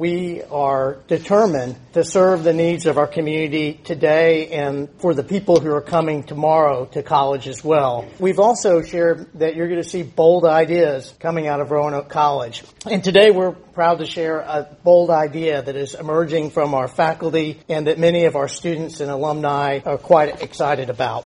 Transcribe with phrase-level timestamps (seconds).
[0.00, 5.60] we are determined to serve the needs of our community today and for the people
[5.60, 8.08] who are coming tomorrow to college as well.
[8.18, 12.64] We've also shared that you're going to see bold ideas coming out of Roanoke College.
[12.90, 17.60] And today we're proud to share a bold idea that is emerging from our faculty
[17.68, 21.18] and that many of our students and alumni are quite excited about.